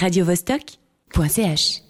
[0.00, 1.87] radiovostok.ch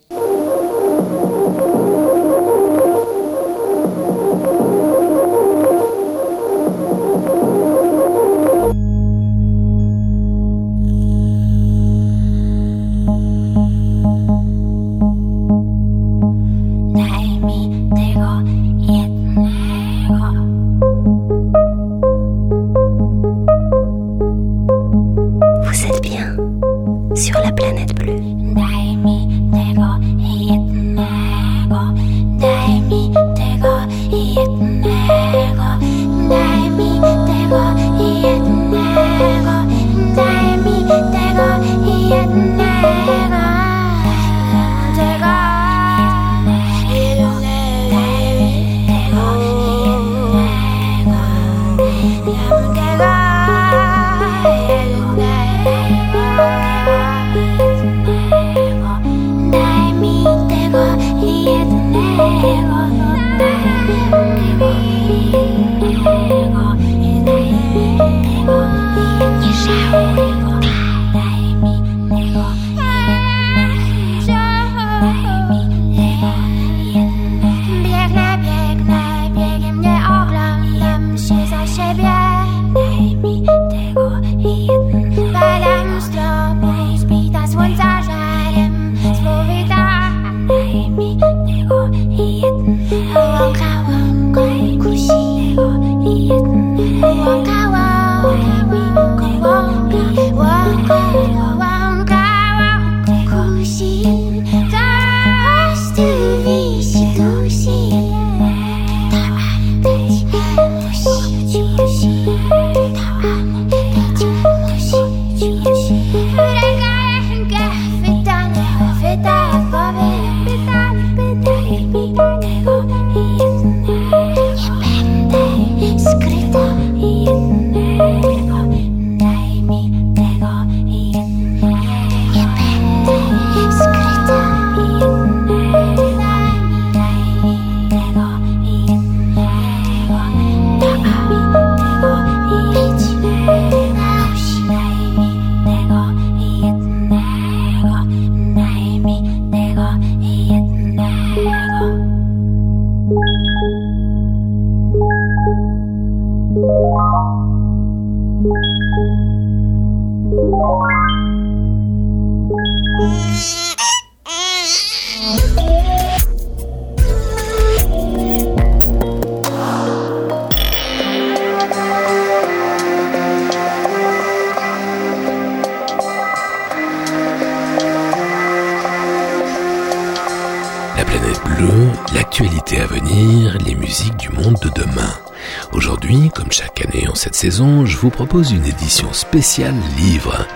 [187.34, 190.46] saison, je vous propose une édition spéciale livre.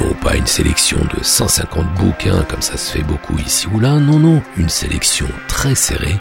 [0.00, 4.00] Non pas une sélection de 150 bouquins comme ça se fait beaucoup ici ou là,
[4.00, 6.18] non non, une sélection très serrée,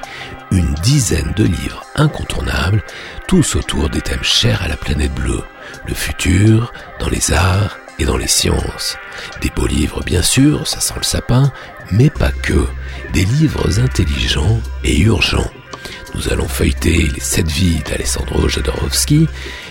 [0.52, 2.84] une dizaine de livres incontournables,
[3.28, 5.44] tous autour des thèmes chers à la planète bleue,
[5.88, 8.98] le futur, dans les arts et dans les sciences.
[9.42, 11.52] Des beaux livres bien sûr, ça sent le sapin,
[11.92, 12.66] mais pas que,
[13.14, 15.50] des livres intelligents et urgents.
[16.16, 19.28] Nous allons feuilleter les sept vies d'Alessandro Jodorowsky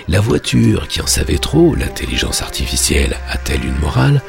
[0.08, 4.20] la voiture qui en savait trop, l'intelligence artificielle a-t-elle une morale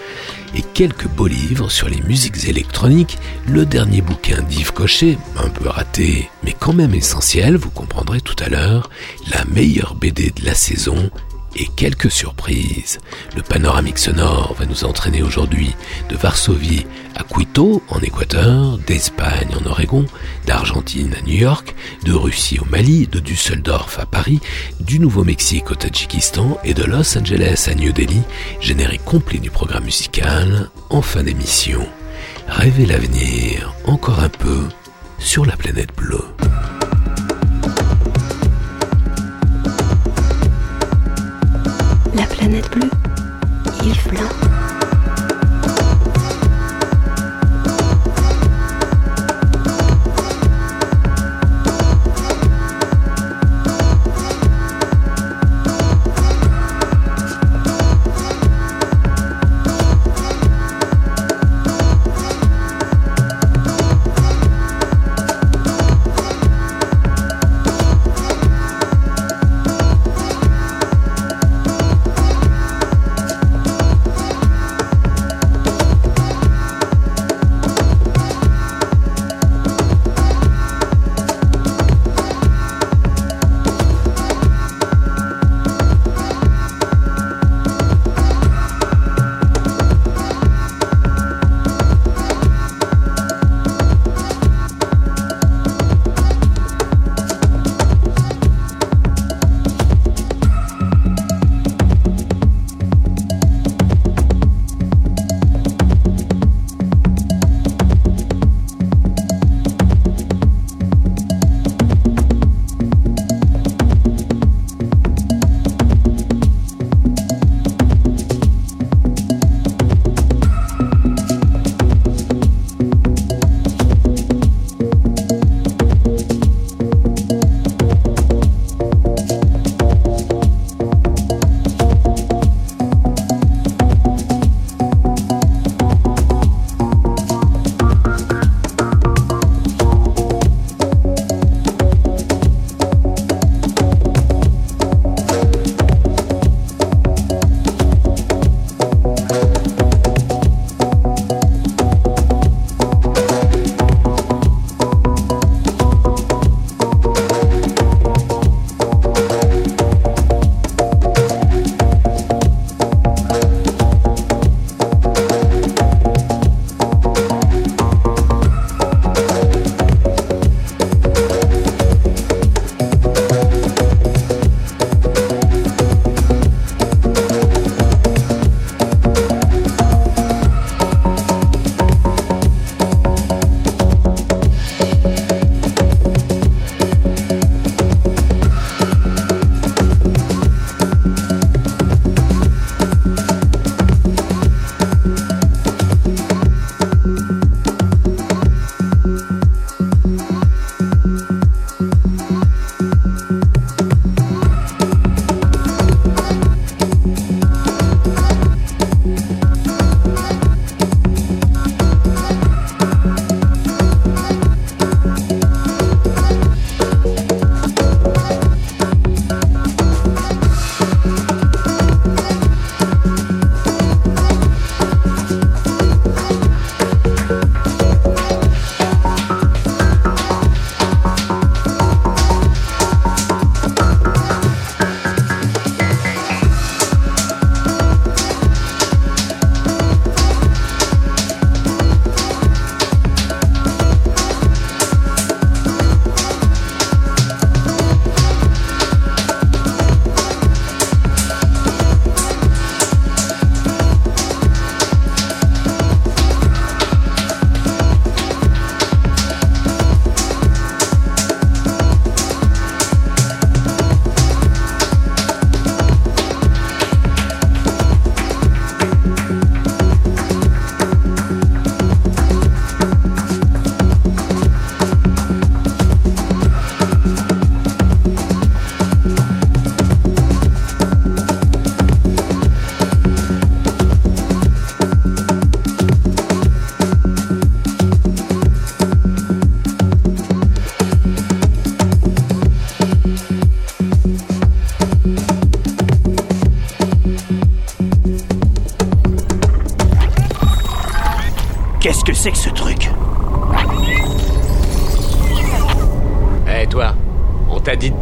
[0.56, 3.18] Et quelques beaux livres sur les musiques électroniques,
[3.48, 8.36] le dernier bouquin d'Yves Cochet, un peu raté, mais quand même essentiel, vous comprendrez tout
[8.44, 8.90] à l'heure,
[9.32, 11.10] la meilleure BD de la saison,
[11.56, 13.00] et quelques surprises.
[13.36, 15.76] Le panoramique sonore va nous entraîner aujourd'hui
[16.10, 20.06] de Varsovie à Quito en Équateur, d'Espagne en Oregon,
[20.46, 21.76] d'Argentine à New York,
[22.06, 24.40] de Russie au Mali, de Düsseldorf à Paris,
[24.80, 28.22] du Nouveau-Mexique au Tadjikistan et de Los Angeles à New Delhi,
[28.60, 31.88] générique complet du programme musical en fin d'émission.
[32.48, 34.62] Rêvez l'avenir encore un peu
[35.20, 36.26] sur la planète bleue.
[42.16, 42.90] La planète bleue,
[43.84, 44.63] Yves Blanc.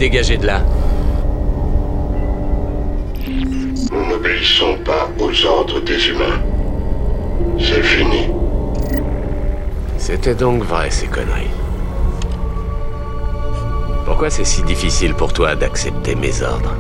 [0.01, 0.62] Dégager de là.
[3.27, 6.41] Nous n'obéissons pas aux ordres des humains.
[7.60, 8.27] C'est fini.
[10.00, 11.53] C'était donc vrai ces conneries.
[14.08, 16.74] Pourquoi c'est si difficile pour toi d'accepter mes ordres?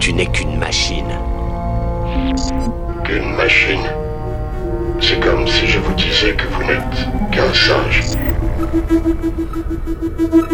[0.00, 1.12] Tu n'es qu'une machine.
[3.04, 3.86] Qu'une machine?
[5.00, 8.02] C'est comme si je vous disais que vous n'êtes qu'un singe.
[8.56, 10.46] フフフフフフフ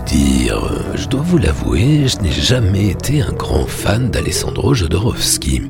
[0.00, 0.60] dire
[0.94, 5.62] Je dois vous l'avouer, je n'ai jamais été un grand fan d'Alessandro Jodorowsky.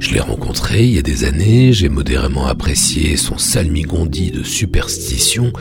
[0.00, 5.52] Je l'ai rencontré il y a des années, j'ai modérément apprécié son salmigondi de superstition,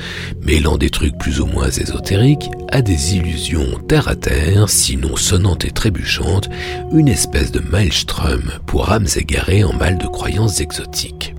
[0.44, 5.66] mêlant des trucs plus ou moins ésotériques à des illusions terre à terre, sinon sonnantes
[5.66, 6.50] et trébuchantes,
[6.92, 11.34] une espèce de maelstrom pour âmes égarées en mal de croyances exotiques.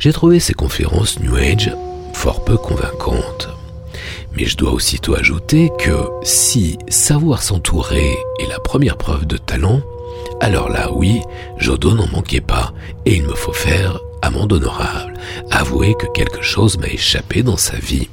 [0.00, 1.70] J'ai trouvé ses conférences New Age
[2.14, 3.37] fort peu convaincantes.
[4.38, 9.80] Mais je dois aussitôt ajouter que si savoir s'entourer est la première preuve de talent,
[10.40, 11.20] alors là, oui,
[11.56, 12.72] Jodo n'en manquait pas,
[13.04, 15.14] et il me faut faire amende honorable,
[15.50, 18.08] avouer que quelque chose m'a échappé dans sa vie.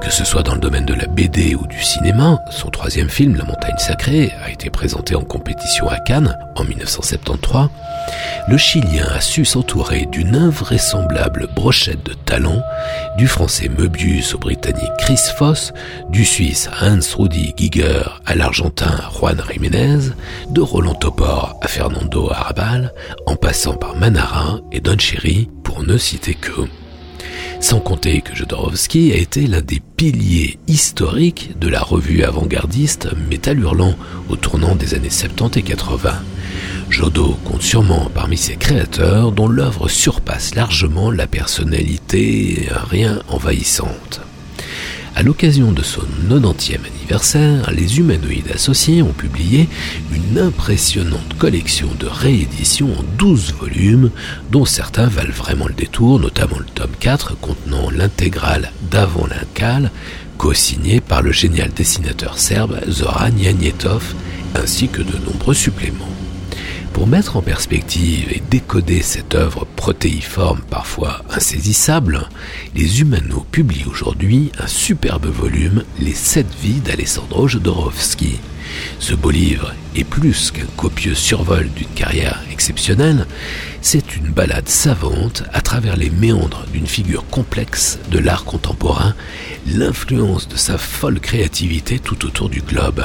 [0.00, 3.36] Que ce soit dans le domaine de la BD ou du cinéma, son troisième film,
[3.36, 7.68] La montagne sacrée, a été présenté en compétition à Cannes en 1973,
[8.48, 12.62] le Chilien a su s'entourer d'une invraisemblable brochette de talents,
[13.16, 15.72] du français Möbius au britannique Chris Foss,
[16.08, 20.10] du suisse Hans Rudi Giger à l'argentin Juan Jiménez,
[20.48, 22.92] de Roland Topor à Fernando Arabal,
[23.26, 26.79] en passant par Manara et Don Cherry, pour ne citer que.
[27.60, 33.60] Sans compter que Jodorowsky a été l'un des piliers historiques de la revue avant-gardiste Métal
[33.60, 33.94] Hurlant
[34.30, 36.22] au tournant des années 70 et 80.
[36.88, 44.22] Jodo compte sûrement parmi ses créateurs dont l'œuvre surpasse largement la personnalité rien envahissante.
[45.16, 49.68] À l'occasion de son 90e anniversaire, les humanoïdes associés ont publié
[50.12, 54.10] une impressionnante collection de rééditions en 12 volumes,
[54.50, 59.90] dont certains valent vraiment le détour, notamment le tome 4 contenant l'intégrale d'Avant l'Incal,
[60.38, 64.14] co-signé par le génial dessinateur serbe Zoran Janjetov,
[64.54, 66.19] ainsi que de nombreux suppléments.
[66.92, 72.28] Pour mettre en perspective et décoder cette œuvre protéiforme parfois insaisissable,
[72.74, 78.40] les Humanos publient aujourd'hui un superbe volume, Les sept vies d'Alessandro Jodorowsky.
[78.98, 83.26] Ce beau livre est plus qu'un copieux survol d'une carrière exceptionnelle,
[83.82, 89.14] c'est une balade savante à travers les méandres d'une figure complexe de l'art contemporain,
[89.66, 93.04] l'influence de sa folle créativité tout autour du globe.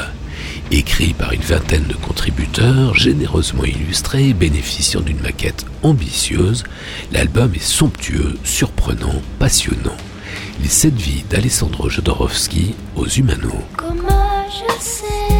[0.72, 6.63] Écrit par une vingtaine de contributeurs, généreusement illustrés, bénéficiant d'une maquette ambitieuse,
[7.12, 9.98] l'album est somptueux, surprenant, passionnant.
[10.62, 13.62] Les sept vies d'Alessandro Jodorowsky aux Humanos.
[13.77, 15.35] Comment je sais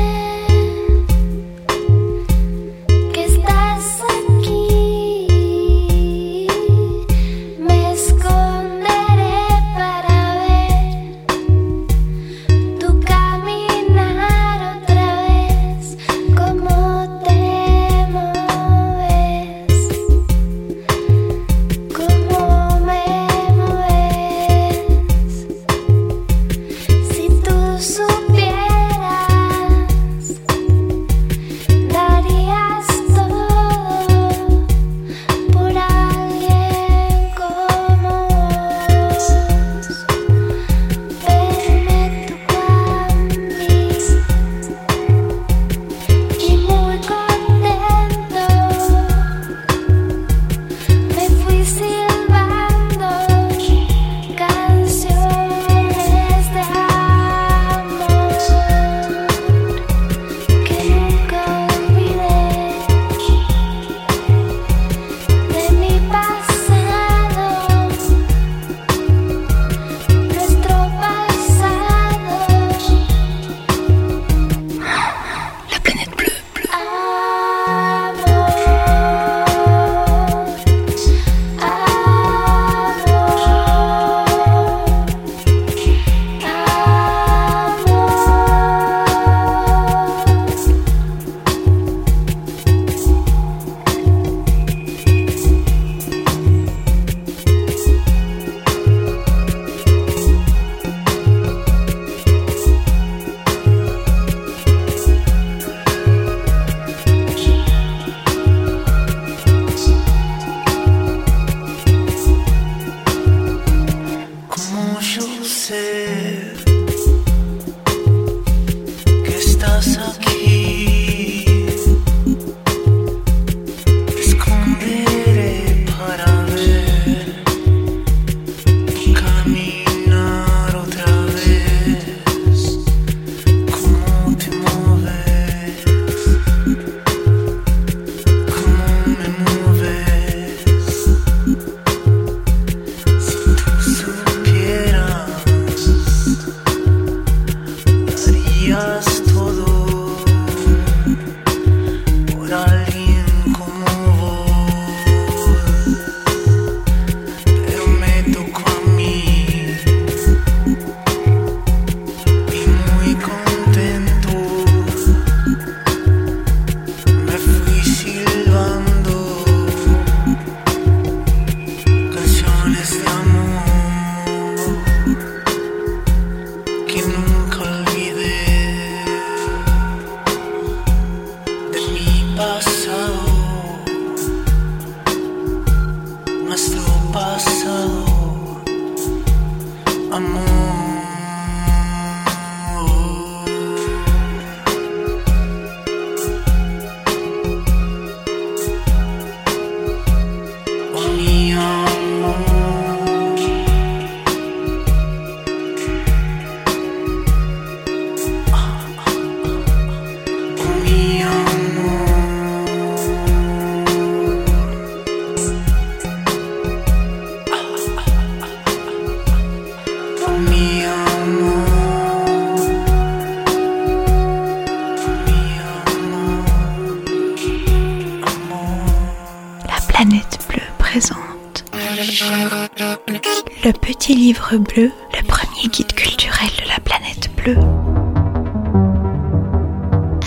[234.58, 237.58] bleu, le premier guide culturel de la planète bleue.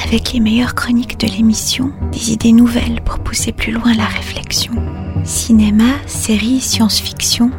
[0.05, 4.73] Avec les meilleures chroniques de l'émission, des idées nouvelles pour pousser plus loin la réflexion.
[5.25, 7.51] Cinéma, séries, science-fiction,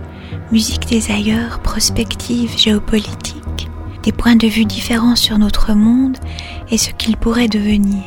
[0.52, 3.70] musique des ailleurs, prospective, géopolitique,
[4.04, 6.18] des points de vue différents sur notre monde
[6.72, 8.04] et ce qu'il pourrait devenir.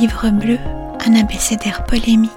[0.00, 0.58] livre bleu,
[1.06, 2.30] un abécédaire polémique,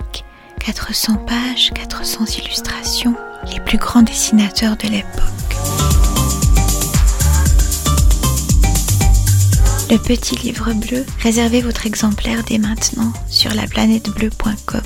[0.64, 3.16] 400 pages, 400 illustrations,
[3.52, 5.32] les plus grands dessinateurs de l'époque.
[9.90, 14.82] Le petit livre bleu, réservez votre exemplaire dès maintenant sur laplanètebleu.com.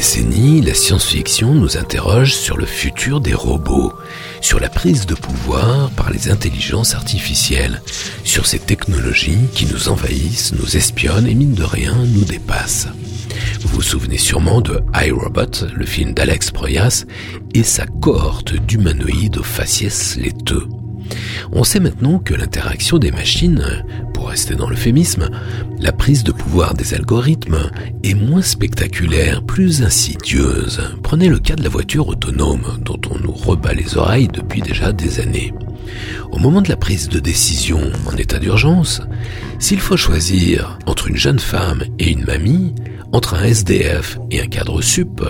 [0.00, 3.92] décennies, la science-fiction nous interroge sur le futur des robots,
[4.40, 7.82] sur la prise de pouvoir par les intelligences artificielles,
[8.24, 12.88] sur ces technologies qui nous envahissent, nous espionnent et mine de rien nous dépassent.
[13.60, 17.04] Vous vous souvenez sûrement de iRobot, le film d'Alex Proyas,
[17.52, 20.66] et sa cohorte d'humanoïdes aux faciès laiteux.
[21.52, 23.84] On sait maintenant que l'interaction des machines,
[24.14, 25.28] pour rester dans l'euphémisme,
[25.80, 27.70] la prise de pouvoir des algorithmes
[28.04, 30.80] est moins spectaculaire, plus insidieuse.
[31.02, 34.92] Prenez le cas de la voiture autonome, dont on nous rebat les oreilles depuis déjà
[34.92, 35.54] des années.
[36.30, 39.00] Au moment de la prise de décision en état d'urgence,
[39.58, 42.74] s'il faut choisir entre une jeune femme et une mamie,
[43.12, 45.22] entre un SDF et un cadre sup,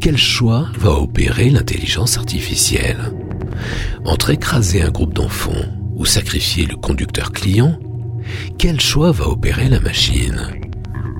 [0.00, 3.12] quel choix va opérer l'intelligence artificielle?
[4.04, 7.78] Entre écraser un groupe d'enfants ou sacrifier le conducteur client,
[8.58, 10.40] quel choix va opérer la machine?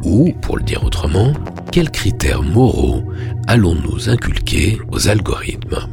[0.04, 1.32] Ou, pour le dire autrement,
[1.72, 3.02] quels critères moraux
[3.46, 5.88] allons-nous inculquer aux algorithmes?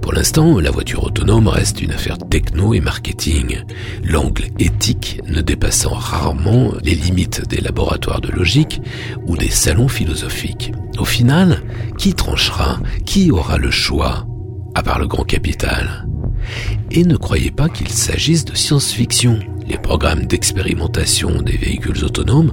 [0.00, 3.58] Pour l'instant, la voiture autonome reste une affaire techno et marketing,
[4.02, 8.80] l'angle éthique ne dépassant rarement les limites des laboratoires de logique
[9.26, 10.72] ou des salons philosophiques.
[10.98, 11.62] Au final,
[11.98, 12.80] qui tranchera?
[13.04, 14.26] Qui aura le choix?
[14.74, 16.06] À part le grand capital.
[16.90, 19.38] Et ne croyez pas qu'il s'agisse de science-fiction.
[19.66, 22.52] Les programmes d'expérimentation des véhicules autonomes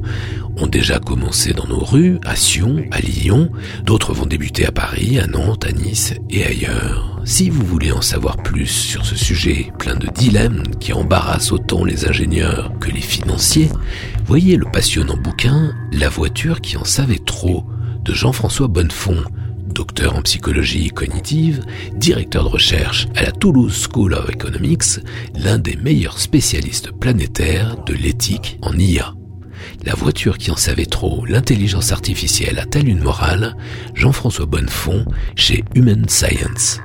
[0.55, 3.49] ont déjà commencé dans nos rues, à Sion, à Lyon,
[3.83, 7.19] d'autres vont débuter à Paris, à Nantes, à Nice et ailleurs.
[7.25, 11.83] Si vous voulez en savoir plus sur ce sujet plein de dilemmes qui embarrassent autant
[11.83, 13.69] les ingénieurs que les financiers,
[14.25, 17.65] voyez le passionnant bouquin La voiture qui en savait trop
[18.03, 19.23] de Jean-François Bonnefond,
[19.77, 21.63] docteur en psychologie cognitive,
[21.93, 24.99] directeur de recherche à la Toulouse School of Economics,
[25.35, 29.13] l'un des meilleurs spécialistes planétaires de l'éthique en IA.
[29.85, 33.55] La voiture qui en savait trop, l'intelligence artificielle a-t-elle une morale
[33.93, 36.79] Jean-François Bonnefond chez Human Science.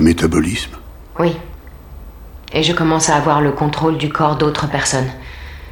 [0.00, 0.72] métabolisme
[1.18, 1.36] Oui.
[2.52, 5.10] Et je commence à avoir le contrôle du corps d'autres personnes.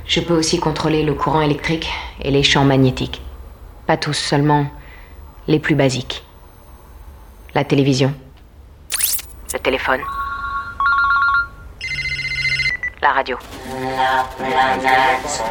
[0.06, 1.88] Je peux aussi contrôler le courant électrique
[2.22, 3.20] et les champs magnétiques.
[3.86, 4.66] Pas tous, seulement
[5.46, 6.24] les plus basiques.
[7.54, 8.14] La télévision.
[9.52, 10.00] Le téléphone.
[13.02, 13.38] La radio.
[13.80, 15.42] La planète.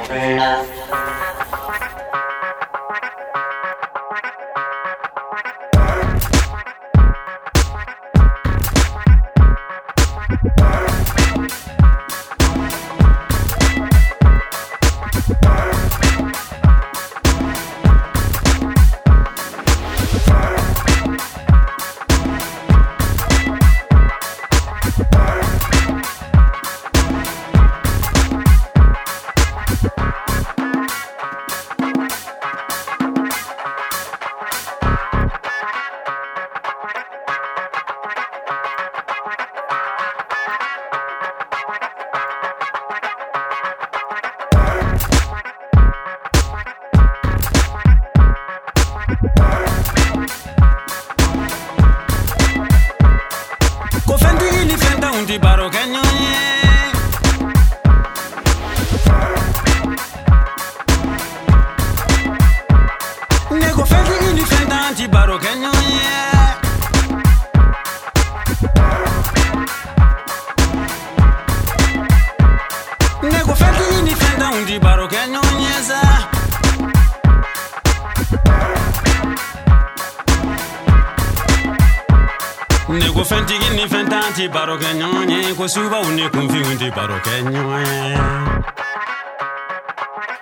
[85.78, 87.78] suba ogni confine parocchegno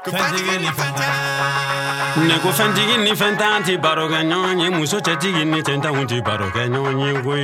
[0.03, 1.03] Fenti gini fenta
[2.15, 3.77] Neko fenti gini fenta Anti
[4.69, 7.41] Muso cetti gini centa Unti parocchegno Nyingui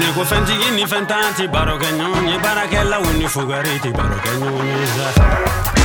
[0.00, 5.79] Niku fenti gini fentanti baro kenyonye barakella unni fugariti baro kenyonye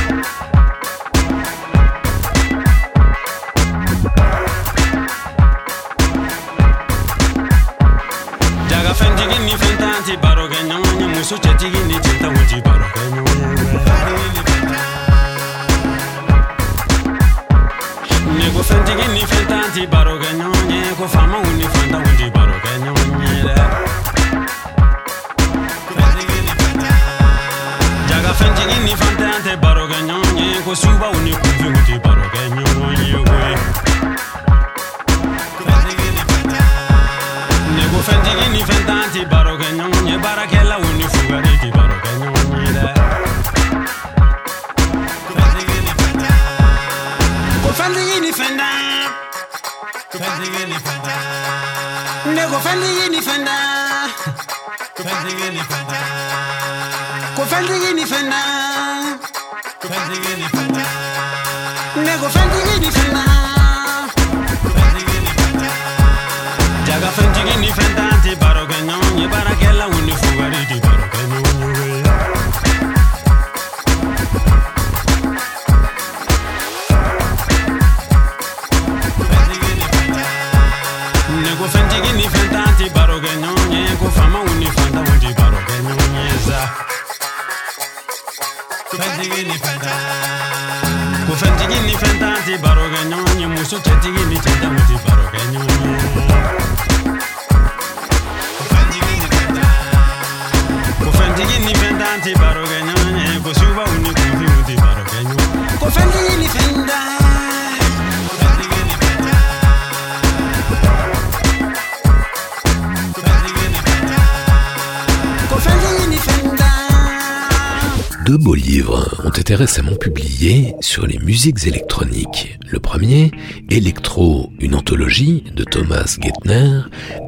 [121.46, 122.58] musiques électroniques.
[122.68, 123.30] Le premier,
[123.70, 126.80] Electro, une anthologie de Thomas Gettner,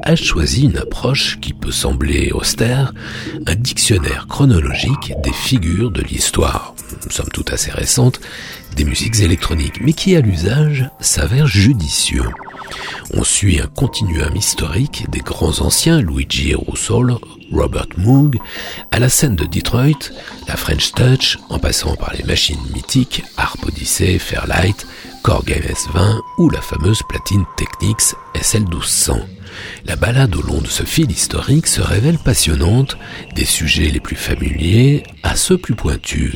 [0.03, 2.93] a choisi une approche qui peut sembler austère,
[3.47, 6.75] un dictionnaire chronologique des figures de l'histoire,
[7.09, 8.19] somme toute assez récente,
[8.75, 12.25] des musiques électroniques, mais qui à l'usage s'avère judicieux.
[13.13, 18.37] On suit un continuum historique des grands anciens, Luigi Russolo, Robert Moog,
[18.91, 20.11] à la scène de Detroit,
[20.47, 23.23] la French Touch, en passant par les machines mythiques,
[23.85, 24.87] Fairlight,
[25.23, 29.21] Korg MS-20 ou la fameuse platine Technics SL1200.
[29.85, 32.97] La balade au long de ce fil historique se révèle passionnante,
[33.35, 36.35] des sujets les plus familiers à ceux plus pointus,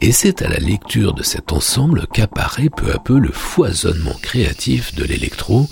[0.00, 4.94] et c'est à la lecture de cet ensemble qu'apparaît peu à peu le foisonnement créatif
[4.94, 5.68] de l'électro,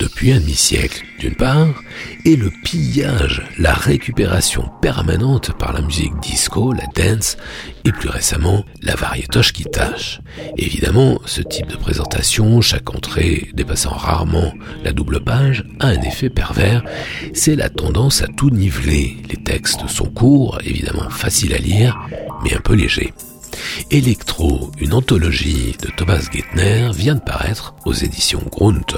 [0.00, 1.82] depuis un demi-siècle, d'une part,
[2.24, 7.36] et le pillage, la récupération permanente par la musique disco, la dance,
[7.84, 10.20] et plus récemment, la variétoche qui tâche.
[10.56, 16.30] Évidemment, ce type de présentation, chaque entrée dépassant rarement la double page, a un effet
[16.30, 16.82] pervers,
[17.34, 19.18] c'est la tendance à tout niveler.
[19.28, 21.98] Les textes sont courts, évidemment faciles à lire,
[22.42, 23.12] mais un peu légers.
[23.90, 28.96] Electro, une anthologie de Thomas Gettner, vient de paraître aux éditions Grunt.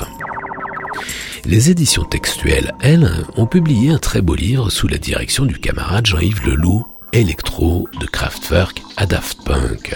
[1.45, 6.07] Les éditions textuelles, elles, ont publié un très beau livre sous la direction du camarade
[6.07, 9.95] Jean-Yves Leloup, Electro de Kraftwerk à Daft Punk.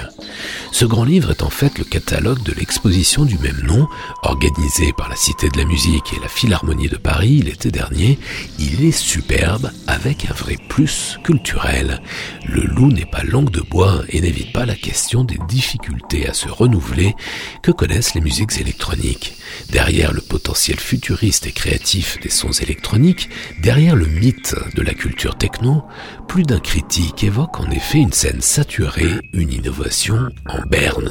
[0.70, 3.88] Ce grand livre est en fait le catalogue de l'exposition du même nom,
[4.22, 8.18] organisée par la Cité de la Musique et la Philharmonie de Paris l'été dernier.
[8.58, 12.02] Il est superbe avec un vrai plus culturel.
[12.46, 16.34] Le loup n'est pas langue de bois et n'évite pas la question des difficultés à
[16.34, 17.14] se renouveler
[17.62, 19.36] que connaissent les musiques électroniques?
[19.70, 23.30] Derrière le potentiel futuriste et créatif des sons électroniques,
[23.62, 25.82] derrière le mythe de la culture techno,
[26.28, 31.10] plus d'un critique évoque en effet une scène saturée, une innovation en berne.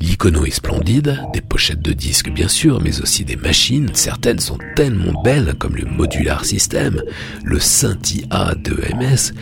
[0.00, 3.90] L'icono est splendide, des pochettes de disques bien sûr, mais aussi des machines.
[3.94, 7.02] Certaines sont tellement belles comme le Modular System,
[7.44, 9.32] le Scintia de MS,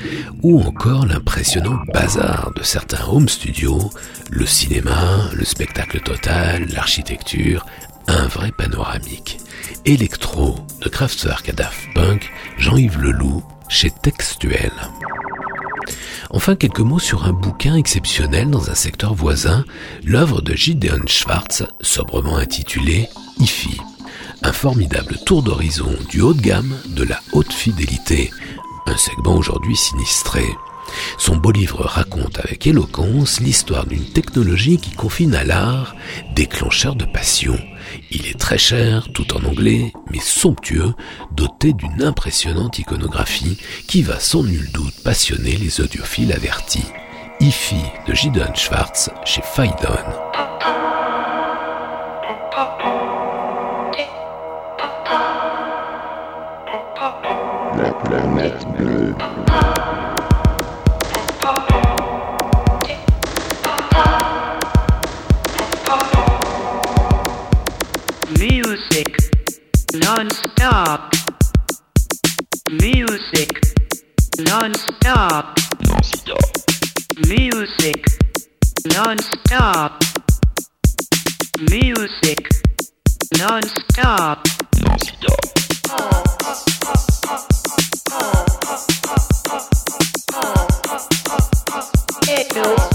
[0.42, 3.90] ou encore l'impressionnant bazar de certains home studios,
[4.30, 7.66] le cinéma, le spectacle total, l'architecture,
[8.08, 9.38] un vrai panoramique.
[9.84, 14.72] Electro de Kraftwerk à Punk, Jean-Yves Leloup, chez Textuel.
[16.30, 19.64] Enfin, quelques mots sur un bouquin exceptionnel dans un secteur voisin,
[20.05, 23.09] l'œuvre de Gideon Schwartz, sobrement intitulée
[23.39, 23.80] IFI.
[24.43, 28.30] Un formidable tour d'horizon du haut de gamme de la haute fidélité,
[28.87, 30.45] un segment aujourd'hui sinistré.
[31.18, 35.95] Son beau livre raconte avec éloquence l'histoire d'une technologie qui confine à l'art,
[36.34, 37.59] déclencheur de passion,
[38.11, 40.95] il est très cher, tout en anglais, mais somptueux,
[41.32, 46.87] doté d'une impressionnante iconographie qui va sans nul doute passionner les audiophiles avertis.
[47.41, 49.43] IFI de Gideon Schwartz chez
[58.78, 59.14] bleue.
[68.91, 69.16] Music
[69.95, 71.11] non-stop.
[72.70, 73.61] Music
[74.39, 75.59] non-stop.
[75.89, 76.51] Non-stop.
[77.26, 78.07] Music
[78.95, 80.05] non-stop.
[81.70, 82.49] Music
[83.39, 84.47] non-stop.
[84.84, 85.41] Non-stop.
[85.89, 87.51] Oh, oh, oh, oh, oh, oh, oh, oh, oh, oh, oh,
[88.91, 90.32] oh, oh,
[91.37, 92.86] oh, oh, oh, oh,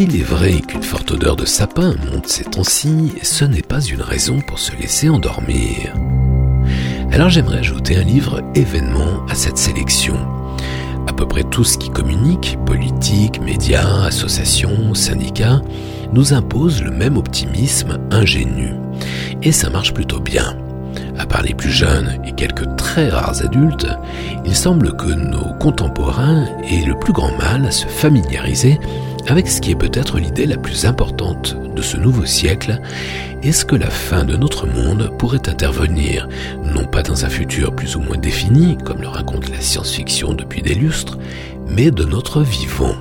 [0.00, 4.00] S'il est vrai qu'une forte odeur de sapin monte ces temps-ci, ce n'est pas une
[4.00, 5.92] raison pour se laisser endormir.
[7.12, 10.16] Alors j'aimerais ajouter un livre événement à cette sélection.
[11.06, 15.60] À peu près tout ce qui communique, politique, médias, associations, syndicats,
[16.14, 18.70] nous impose le même optimisme ingénu.
[19.42, 20.56] Et ça marche plutôt bien.
[21.18, 23.86] À part les plus jeunes et quelques très rares adultes,
[24.46, 28.80] il semble que nos contemporains aient le plus grand mal à se familiariser
[29.28, 32.80] avec ce qui est peut-être l'idée la plus importante de ce nouveau siècle,
[33.42, 36.28] est-ce que la fin de notre monde pourrait intervenir,
[36.64, 40.62] non pas dans un futur plus ou moins défini, comme le raconte la science-fiction depuis
[40.62, 41.18] des lustres,
[41.68, 42.94] mais de notre vivant?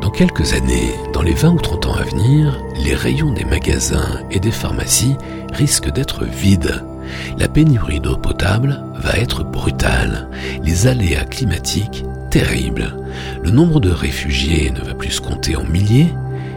[0.00, 4.20] Dans quelques années, dans les 20 ou 30 ans à venir, les rayons des magasins
[4.32, 5.16] et des pharmacies
[5.52, 6.82] risquent d'être vides.
[7.38, 10.28] La pénurie d'eau potable va être brutale,
[10.64, 12.96] les aléas climatiques terribles.
[13.44, 15.20] Le nombre de réfugiés ne va plus se
[15.56, 16.14] en milliers,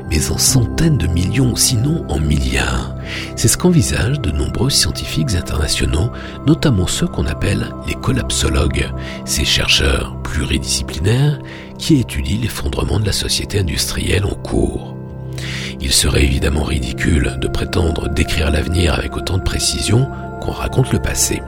[0.10, 2.96] mais en centaines de millions, sinon en milliards.
[3.36, 6.12] C'est ce qu'envisagent de nombreux scientifiques internationaux,
[6.46, 8.92] notamment ceux qu'on appelle les collapsologues,
[9.26, 11.40] ces chercheurs pluridisciplinaires
[11.78, 14.96] qui étudient l'effondrement de la société industrielle en cours.
[15.82, 20.08] Il serait évidemment ridicule de prétendre décrire l'avenir avec autant de précision
[20.42, 21.42] qu'on raconte le passé.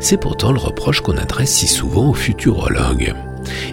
[0.00, 3.14] C'est pourtant le reproche qu'on adresse si souvent aux futurologues.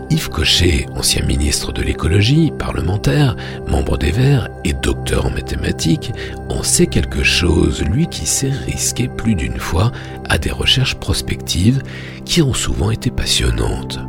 [0.10, 3.36] Yves Cochet, ancien ministre de l'écologie, parlementaire,
[3.68, 6.12] membre des Verts et docteur en mathématiques,
[6.50, 9.92] en sait quelque chose, lui qui s'est risqué plus d'une fois
[10.30, 11.82] à des recherches prospectives
[12.26, 14.00] qui ont souvent été passionnantes.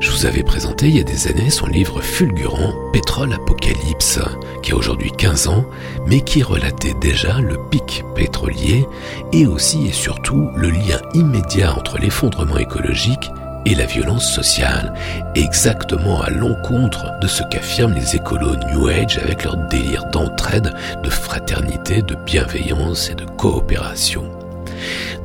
[0.00, 4.18] Je vous avais présenté il y a des années son livre fulgurant Pétrole Apocalypse,
[4.62, 5.64] qui a aujourd'hui 15 ans,
[6.06, 8.86] mais qui relatait déjà le pic pétrolier
[9.32, 13.30] et aussi et surtout le lien immédiat entre l'effondrement écologique
[13.68, 14.94] et la violence sociale,
[15.34, 21.10] exactement à l'encontre de ce qu'affirment les écolos New Age avec leur délire d'entraide, de
[21.10, 24.24] fraternité, de bienveillance et de coopération.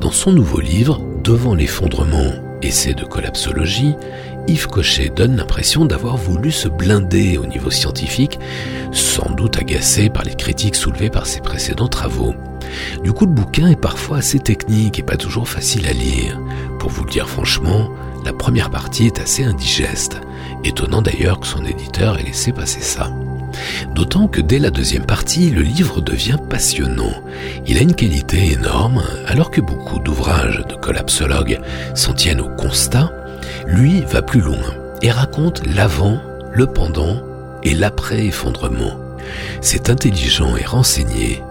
[0.01, 3.95] Dans son nouveau livre, Devant l'effondrement, essai de collapsologie,
[4.47, 8.39] Yves Cochet donne l'impression d'avoir voulu se blinder au niveau scientifique,
[8.91, 12.35] sans doute agacé par les critiques soulevées par ses précédents travaux.
[13.05, 16.37] Du coup, le bouquin est parfois assez technique et pas toujours facile à lire.
[16.77, 17.89] Pour vous le dire franchement,
[18.25, 20.21] la première partie est assez indigeste.
[20.63, 23.11] Étonnant d'ailleurs que son éditeur ait laissé passer ça.
[23.93, 27.13] D'autant que dès la deuxième partie, le livre devient passionnant.
[27.67, 31.59] Il a une qualité énorme, alors que beaucoup d'ouvrages de collapsologues
[31.93, 33.11] s'en tiennent au constat,
[33.67, 36.19] lui va plus loin et raconte l'avant,
[36.51, 37.17] le pendant
[37.63, 38.97] et l'après-effondrement.
[39.61, 41.41] C'est intelligent et renseigné.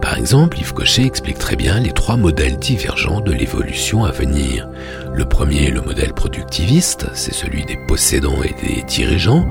[0.00, 4.68] Par exemple, Yves Cochet explique très bien les trois modèles divergents de l'évolution à venir.
[5.14, 9.46] Le premier est le modèle productiviste, c'est celui des possédants et des dirigeants.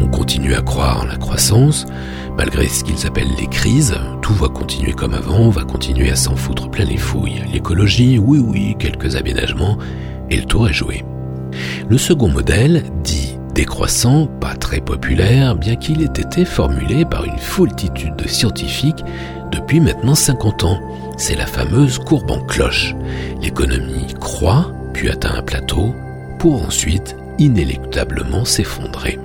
[0.00, 1.86] On continue à croire en la croissance,
[2.36, 3.94] malgré ce qu'ils appellent les crises.
[4.22, 7.42] Tout va continuer comme avant, on va continuer à s'en foutre plein les fouilles.
[7.52, 9.78] L'écologie, oui oui, quelques aménagements,
[10.30, 11.04] et le tour est joué.
[11.88, 17.38] Le second modèle, dit décroissant, pas très populaire, bien qu'il ait été formulé par une
[17.38, 19.04] foultitude de scientifiques
[19.54, 20.80] depuis maintenant 50 ans.
[21.16, 22.94] C'est la fameuse courbe en cloche.
[23.40, 25.94] L'économie croît, puis atteint un plateau,
[26.38, 29.18] pour ensuite inéluctablement s'effondrer.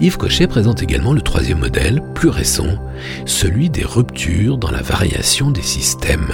[0.00, 2.66] Yves Cochet présente également le troisième modèle, plus récent,
[3.26, 6.32] celui des ruptures dans la variation des systèmes.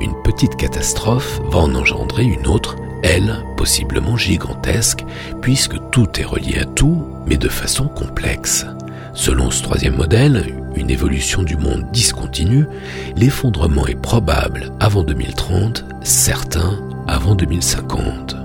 [0.00, 5.04] Une petite catastrophe va en engendrer une autre, elle, possiblement gigantesque,
[5.40, 8.66] puisque tout est relié à tout, mais de façon complexe.
[9.14, 12.66] Selon ce troisième modèle, une évolution du monde discontinue,
[13.16, 18.36] l'effondrement est probable avant 2030, certain avant 2050.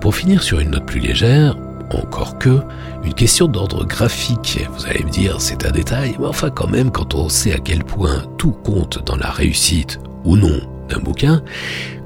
[0.00, 1.56] Pour finir sur une note plus légère,
[1.90, 2.60] encore que,
[3.04, 4.66] une question d'ordre graphique.
[4.76, 7.58] Vous allez me dire, c'est un détail, mais enfin quand même, quand on sait à
[7.58, 11.42] quel point tout compte dans la réussite ou non d'un bouquin,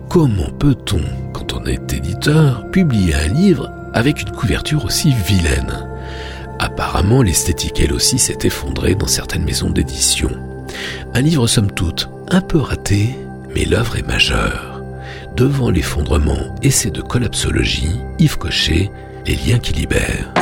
[0.08, 1.00] comment peut-on,
[1.32, 5.87] quand on est éditeur, publier un livre avec une couverture aussi vilaine?
[6.58, 10.30] Apparemment, l'esthétique, elle aussi, s'est effondrée dans certaines maisons d'édition.
[11.14, 13.16] Un livre, somme toute, un peu raté,
[13.54, 14.82] mais l'œuvre est majeure.
[15.36, 18.90] Devant l'effondrement, essai de collapsologie, Yves Cochet,
[19.26, 20.32] les liens qui libèrent.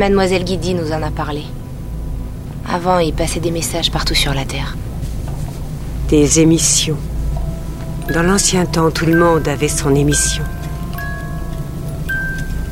[0.00, 1.42] Mademoiselle Guidi nous en a parlé.
[2.66, 4.74] Avant, il passait des messages partout sur la Terre.
[6.08, 6.96] Des émissions.
[8.10, 10.42] Dans l'ancien temps, tout le monde avait son émission.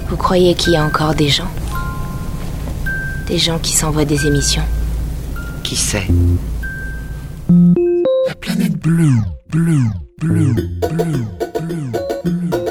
[0.09, 1.51] Vous croyez qu'il y a encore des gens?
[3.26, 4.64] Des gens qui s'envoient des émissions?
[5.62, 6.07] Qui sait?
[8.26, 9.20] La planète bleue,
[9.51, 9.85] bleue,
[10.18, 11.26] bleue, bleue,
[11.61, 11.93] bleue,
[12.24, 12.68] bleue.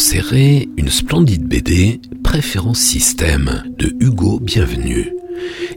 [0.00, 5.12] Serrée, une splendide BD, Préférence Système, de Hugo Bienvenu.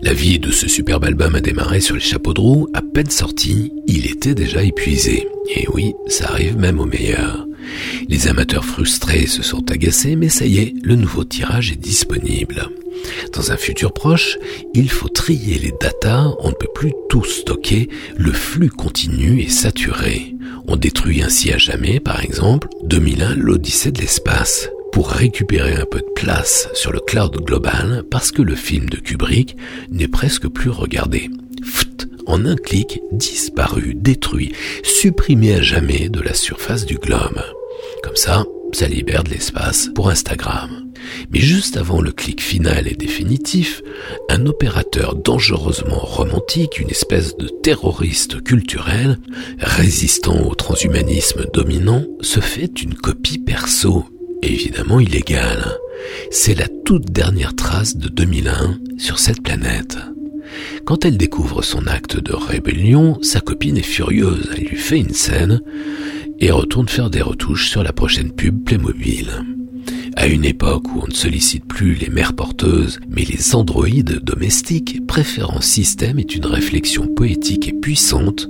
[0.01, 3.09] La vie de ce superbe album a démarré sur les chapeaux de roue, à peine
[3.09, 5.27] sorti, il était déjà épuisé.
[5.53, 7.45] Et oui, ça arrive même au meilleur.
[8.07, 12.69] Les amateurs frustrés se sont agacés, mais ça y est, le nouveau tirage est disponible.
[13.33, 14.37] Dans un futur proche,
[14.73, 19.49] il faut trier les datas, on ne peut plus tout stocker, le flux continu est
[19.49, 20.32] saturé.
[20.67, 25.99] On détruit ainsi à jamais, par exemple, 2001 l'Odyssée de l'espace, pour récupérer un peu
[25.99, 29.57] de place sur le cloud global parce que le film de Kubrick
[29.89, 31.29] n'est presque plus regardé.
[31.61, 34.53] Pft, en un clic, disparu, détruit,
[34.83, 37.41] supprimé à jamais de la surface du globe.
[38.03, 40.92] Comme ça, ça libère de l'espace pour Instagram.
[41.31, 43.81] Mais juste avant le clic final et définitif,
[44.29, 49.19] un opérateur dangereusement romantique, une espèce de terroriste culturel,
[49.59, 54.05] résistant au transhumanisme dominant, se fait une copie perso,
[54.41, 55.77] évidemment illégale.
[56.31, 59.97] C'est la toute dernière trace de 2001 sur cette planète.
[60.85, 65.13] Quand elle découvre son acte de rébellion, sa copine est furieuse, elle lui fait une
[65.13, 65.61] scène
[66.39, 69.29] et retourne faire des retouches sur la prochaine pub Playmobil.
[70.15, 75.05] À une époque où on ne sollicite plus les mères porteuses, mais les androïdes domestiques,
[75.07, 78.47] Préférence Système est une réflexion poétique et puissante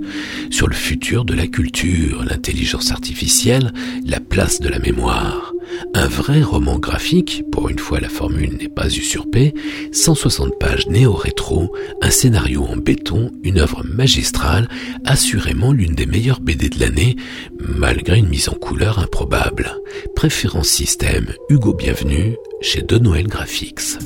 [0.50, 3.74] sur le futur de la culture, l'intelligence artificielle,
[4.06, 5.53] la place de la mémoire.
[5.94, 9.54] Un vrai roman graphique, pour une fois la formule n'est pas usurpée,
[9.92, 14.68] 160 pages néo-rétro, un scénario en béton, une œuvre magistrale,
[15.06, 17.16] assurément l'une des meilleures BD de l'année,
[17.60, 19.80] malgré une mise en couleur improbable.
[20.16, 23.98] Préférence système, Hugo Bienvenu, chez De Noël Graphics.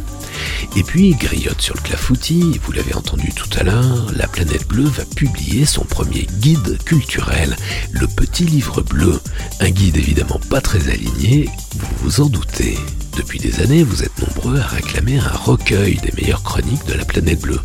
[0.76, 4.84] Et puis, griotte sur le clafoutis, vous l'avez entendu tout à l'heure, la planète bleue
[4.84, 7.56] va publier son premier guide culturel,
[7.92, 9.20] le petit livre bleu.
[9.60, 12.78] Un guide évidemment pas très aligné, vous vous en doutez.
[13.16, 17.06] Depuis des années, vous êtes nombreux à réclamer un recueil des meilleures chroniques de la
[17.06, 17.62] planète bleue.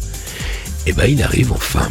[0.86, 1.88] Eh ben, il arrive enfin.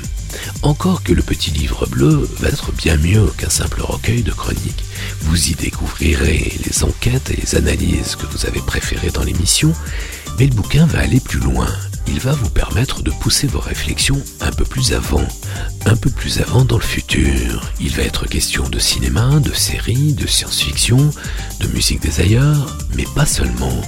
[0.63, 4.83] Encore que le petit livre bleu va être bien mieux qu'un simple recueil de chroniques.
[5.21, 9.73] Vous y découvrirez les enquêtes et les analyses que vous avez préférées dans l'émission,
[10.37, 11.67] mais le bouquin va aller plus loin.
[12.07, 15.25] Il va vous permettre de pousser vos réflexions un peu plus avant,
[15.85, 17.71] un peu plus avant dans le futur.
[17.79, 21.11] Il va être question de cinéma, de séries, de science-fiction,
[21.59, 23.81] de musique des ailleurs, mais pas seulement.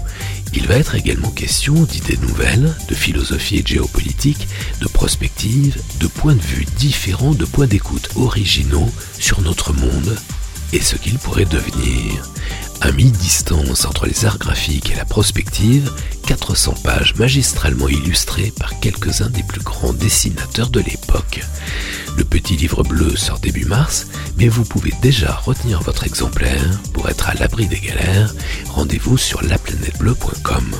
[0.56, 4.48] Il va être également question d'idées nouvelles, de philosophie et de géopolitique,
[4.82, 10.16] de prospective, de points de vue différents, de points d'écoute originaux sur notre monde
[10.72, 12.30] et ce qu'il pourrait devenir.
[12.84, 15.90] À mi-distance entre les arts graphiques et la prospective,
[16.28, 21.46] 400 pages magistralement illustrées par quelques-uns des plus grands dessinateurs de l'époque.
[22.18, 24.08] Le petit livre bleu sort début mars,
[24.38, 28.36] mais vous pouvez déjà retenir votre exemplaire pour être à l'abri des galères.
[28.68, 30.76] Rendez-vous sur laplanetebleue.com.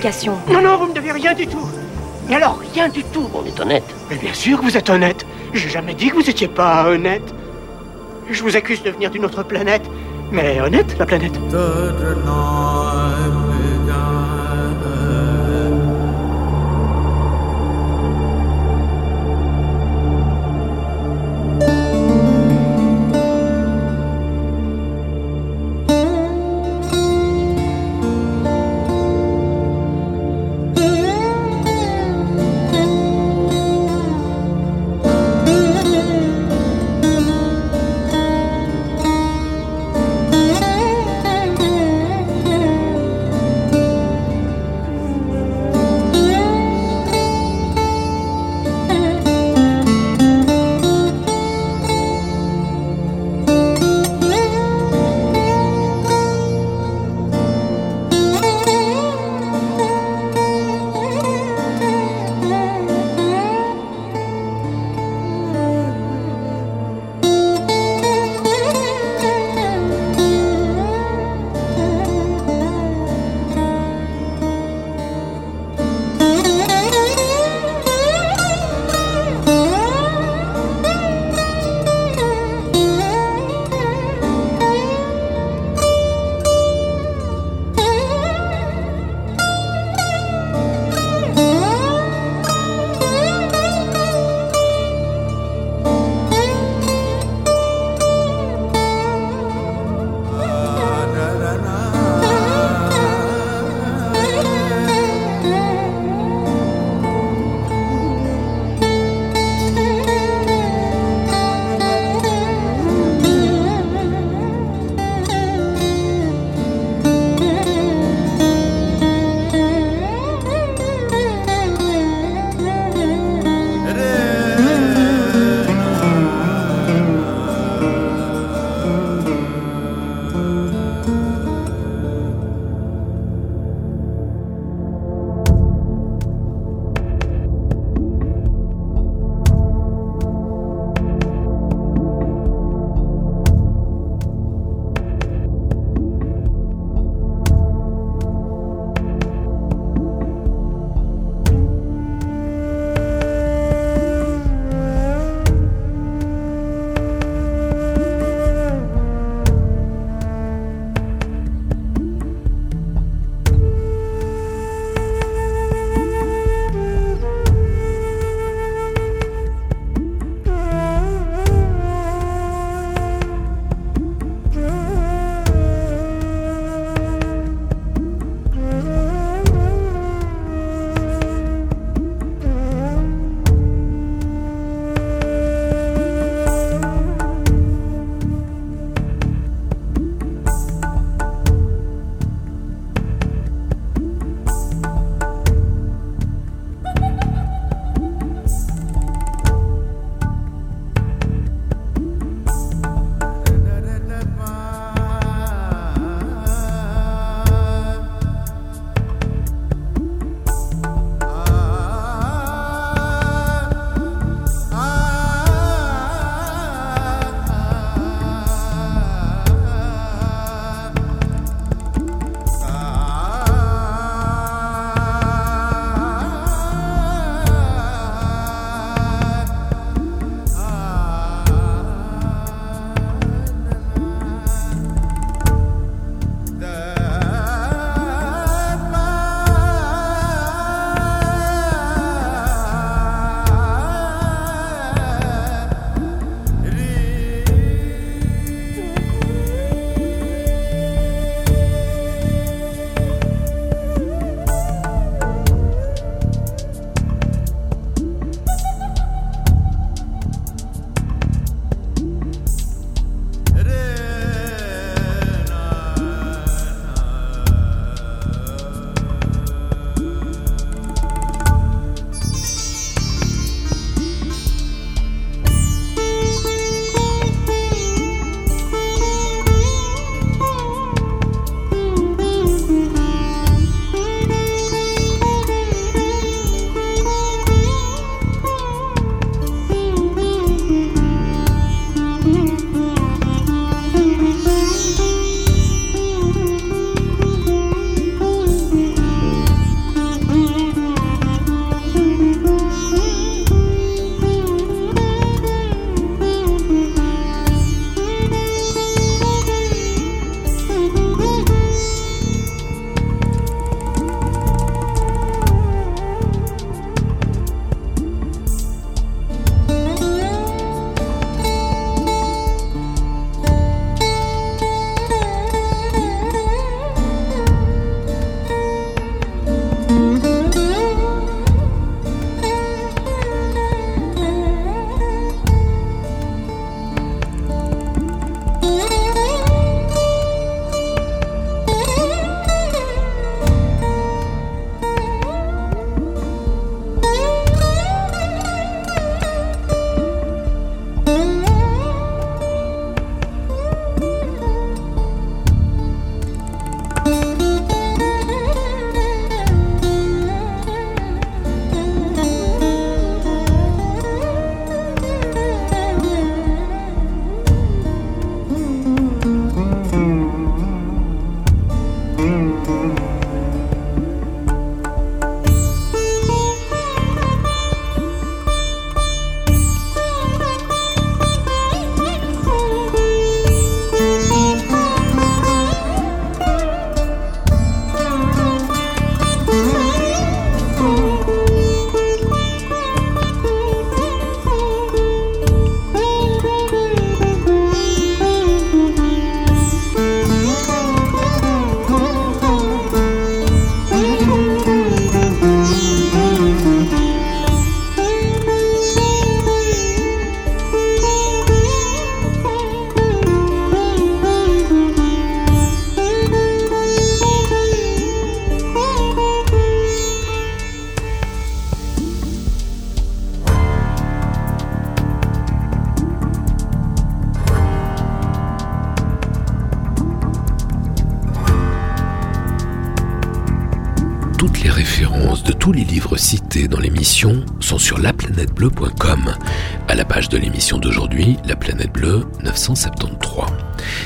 [0.00, 0.38] explication.
[0.48, 1.68] Non, non, vous me devez rien du tout.
[2.28, 3.28] Mais alors, rien du tout.
[3.34, 3.84] On est honnête.
[4.08, 5.26] Mais bien sûr que vous êtes honnête.
[5.52, 7.34] J'ai jamais dit que vous étiez pas honnête.
[8.30, 9.82] Je vous accuse de venir d'une autre planète.
[10.32, 11.38] Mais honnête, la planète.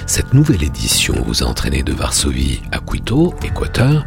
[0.06, 4.06] Cette nouvelle édition vous a entraîné de Varsovie à Quito, Équateur,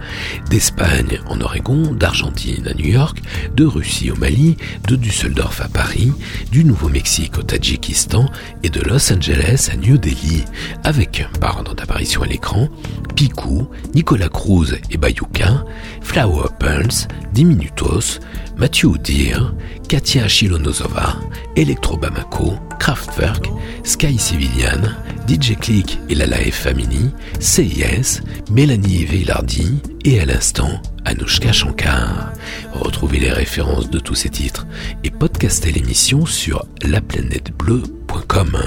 [0.49, 3.21] d'Espagne en Oregon, d'Argentine à New York,
[3.55, 4.55] de Russie au Mali,
[4.87, 6.13] de Düsseldorf à Paris,
[6.49, 8.29] du Nouveau-Mexique au Tadjikistan
[8.63, 10.45] et de Los Angeles à New Delhi,
[10.85, 12.69] avec, par ordre d'apparition à l'écran,
[13.15, 15.65] Picou, Nicolas Cruz et Bayouka,
[16.01, 18.21] Flower Pulse, Diminutos,
[18.55, 19.53] Mathieu Odir,
[19.89, 21.17] Katia Chilonozova,
[21.57, 22.53] Electro Bamako,
[22.87, 23.49] Kraftwerk,
[23.83, 24.79] Sky Civilian,
[25.27, 32.31] DJ Click et la Live Family, CIS, Mélanie Veilardi et à l'instant Anouchka Shankar.
[32.71, 34.65] Retrouvez les références de tous ces titres
[35.03, 38.57] et podcastez l'émission sur laplanètebleu.com.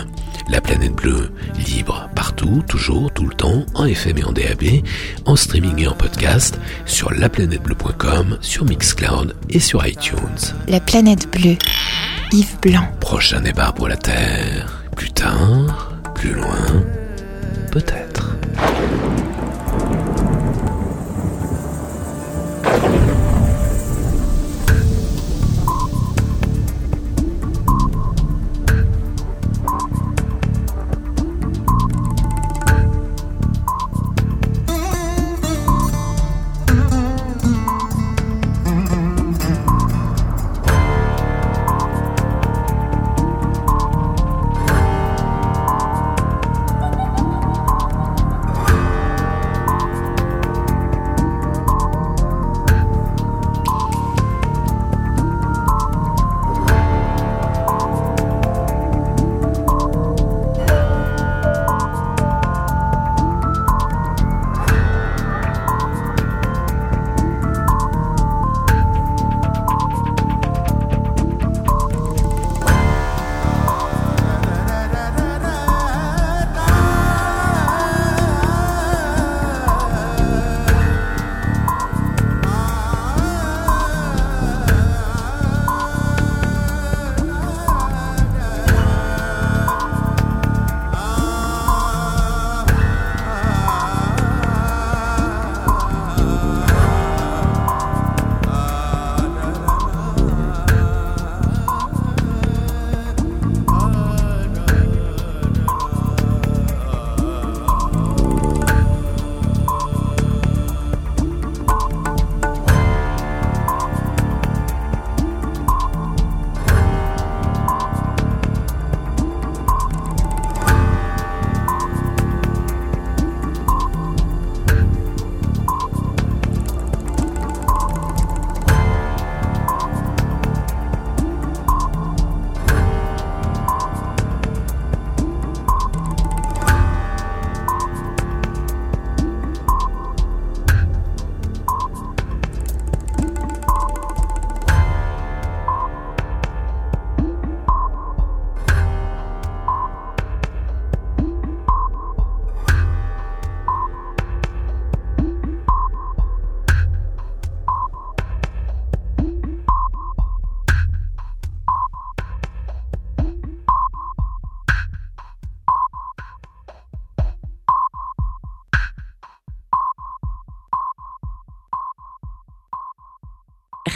[0.50, 1.30] La planète bleue,
[1.66, 4.82] libre, partout, toujours, tout le temps, en FM et en DAB,
[5.24, 10.18] en streaming et en podcast, sur laplanètebleu.com, sur Mixcloud et sur iTunes.
[10.68, 11.56] La planète bleue.
[12.62, 12.86] Blanc.
[13.00, 14.84] Prochain départ pour la Terre.
[14.94, 16.84] Plus tard, plus loin,
[17.72, 18.29] peut-être.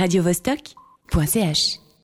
[0.04, 1.83] radiovostok.ch